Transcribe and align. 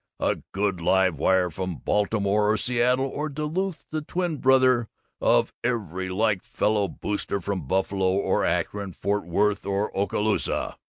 A 0.19 0.37
good 0.51 0.81
live 0.81 1.19
wire 1.19 1.51
from 1.51 1.75
Baltimore 1.75 2.49
or 2.49 2.57
Seattle 2.57 3.05
or 3.05 3.29
Duluth 3.29 3.81
is 3.81 3.85
the 3.91 4.01
twin 4.01 4.37
brother 4.37 4.87
of 5.21 5.53
every 5.63 6.09
like 6.09 6.43
fellow 6.43 6.87
booster 6.87 7.39
from 7.39 7.67
Buffalo 7.67 8.09
or 8.11 8.43
Akron, 8.43 8.93
Fort 8.93 9.27
Worth 9.27 9.63
or 9.63 9.95
Oskaloosa! 9.95 10.79